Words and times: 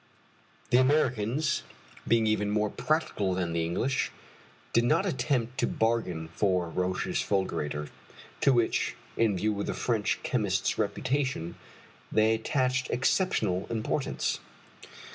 The 0.71 0.79
Americans, 0.79 1.61
being 2.07 2.25
even 2.25 2.49
more 2.49 2.71
practical 2.71 3.35
than 3.35 3.53
the 3.53 3.63
English, 3.63 4.09
did 4.73 4.83
not 4.83 5.05
attempt 5.05 5.59
to 5.59 5.67
bargain 5.67 6.27
for 6.29 6.69
Roch's 6.71 7.21
fulgurator, 7.21 7.87
to 8.39 8.51
which, 8.51 8.95
in 9.15 9.37
view 9.37 9.59
of 9.59 9.67
the 9.67 9.75
French 9.75 10.17
chemist's 10.23 10.79
reputation, 10.79 11.53
they 12.11 12.33
attached 12.33 12.89
exceptional 12.89 13.67
importance. 13.69 14.39